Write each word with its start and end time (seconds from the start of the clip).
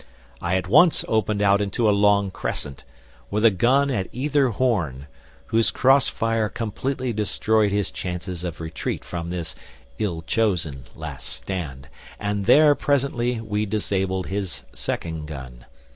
I 0.41 0.55
at 0.55 0.67
once 0.67 1.05
opened 1.07 1.43
out 1.43 1.61
into 1.61 1.87
a 1.87 1.91
long 1.93 2.31
crescent, 2.31 2.85
with 3.29 3.45
a 3.45 3.51
gun 3.51 3.91
at 3.91 4.07
either 4.11 4.47
horn, 4.49 5.05
whose 5.53 5.69
crossfire 5.69 6.49
completely 6.49 7.13
destroyed 7.13 7.71
his 7.71 7.91
chances 7.91 8.43
of 8.43 8.59
retreat 8.59 9.05
from 9.05 9.29
this 9.29 9.53
ill 9.99 10.23
chosen 10.25 10.85
last 10.95 11.27
stand, 11.29 11.87
and 12.19 12.47
there 12.47 12.73
presently 12.73 13.39
we 13.41 13.67
disabled 13.67 14.25
his 14.25 14.63
second 14.73 15.27
gun. 15.27 15.65